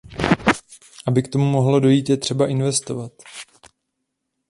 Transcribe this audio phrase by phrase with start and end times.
[1.07, 3.11] Aby k tomu mohlo dojít, je třeba investovat.